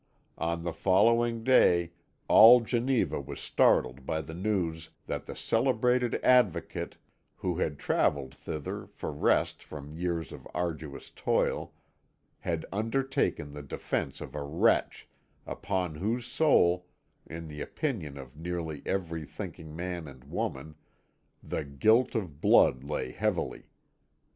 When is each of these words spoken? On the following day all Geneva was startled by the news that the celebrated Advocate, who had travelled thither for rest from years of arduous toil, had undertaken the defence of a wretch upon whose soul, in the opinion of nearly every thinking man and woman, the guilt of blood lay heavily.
On 0.39 0.63
the 0.63 0.73
following 0.73 1.43
day 1.43 1.91
all 2.27 2.61
Geneva 2.61 3.21
was 3.21 3.39
startled 3.39 4.03
by 4.03 4.19
the 4.19 4.33
news 4.33 4.89
that 5.05 5.27
the 5.27 5.35
celebrated 5.35 6.15
Advocate, 6.23 6.97
who 7.35 7.59
had 7.59 7.77
travelled 7.77 8.33
thither 8.33 8.87
for 8.87 9.11
rest 9.11 9.61
from 9.61 9.93
years 9.95 10.31
of 10.31 10.47
arduous 10.55 11.11
toil, 11.11 11.73
had 12.39 12.65
undertaken 12.73 13.53
the 13.53 13.61
defence 13.61 14.21
of 14.21 14.33
a 14.33 14.41
wretch 14.41 15.07
upon 15.45 15.93
whose 15.93 16.25
soul, 16.25 16.87
in 17.27 17.47
the 17.47 17.61
opinion 17.61 18.17
of 18.17 18.35
nearly 18.35 18.81
every 18.87 19.23
thinking 19.23 19.75
man 19.75 20.07
and 20.07 20.23
woman, 20.23 20.73
the 21.43 21.63
guilt 21.63 22.15
of 22.15 22.41
blood 22.41 22.83
lay 22.83 23.11
heavily. 23.11 23.67